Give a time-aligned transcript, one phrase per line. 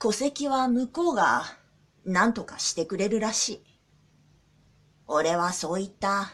[0.00, 1.42] 戸籍は向こうが
[2.04, 3.60] 何とかしてくれるらしい。
[5.08, 6.30] 俺はそういった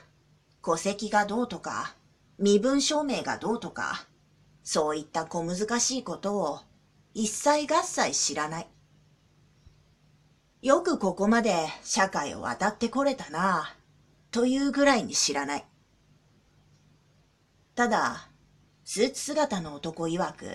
[0.62, 1.94] 戸籍がどうとか、
[2.38, 4.06] 身分証明がどうとか、
[4.62, 6.60] そういった小難しいことを
[7.14, 8.68] 一切合切知らない。
[10.60, 13.74] よくここまで社会を渡ってこれたな、
[14.30, 15.64] というぐらいに知らない。
[17.74, 18.28] ただ、
[18.84, 20.50] スーツ姿の男曰く、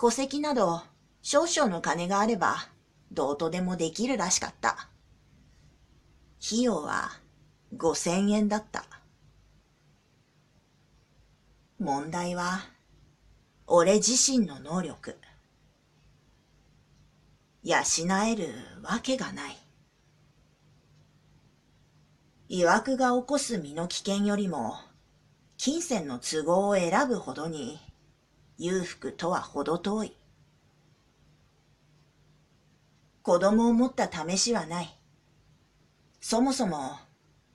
[0.00, 0.82] 戸籍など
[1.28, 2.68] 少々の金があれば、
[3.10, 4.88] どうとでもできるらしかった。
[6.40, 7.10] 費用は
[7.76, 8.84] 五千円だった。
[11.80, 12.60] 問題は、
[13.66, 15.16] 俺自身の能力。
[17.64, 17.78] 養
[18.24, 19.56] えるわけがない。
[22.48, 24.76] 曰くが起こす身の危険よりも、
[25.56, 27.80] 金銭の都合を選ぶほどに、
[28.58, 30.16] 裕福とは程遠い。
[33.26, 35.00] 子供を持った試しはない。
[36.20, 36.92] そもそも、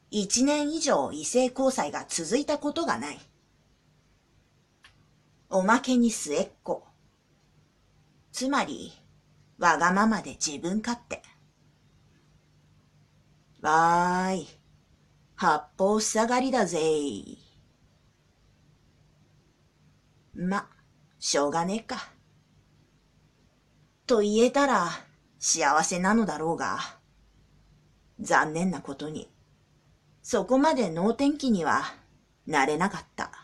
[0.10, 3.20] 一年以上異性交際が続いたことがない。
[5.50, 6.86] おまけに末っ子。
[8.34, 8.92] つまり、
[9.60, 11.22] わがままで自分勝手。
[13.62, 14.48] わーい、
[15.36, 16.82] 八方塞がりだぜ
[20.34, 20.68] ま、
[21.18, 22.12] しょうがねえか。
[24.06, 24.90] と言えたら、
[25.44, 26.78] 幸せなのだろうが、
[28.20, 29.28] 残念なことに、
[30.22, 31.82] そこまで能天気には
[32.46, 33.41] なれなかった。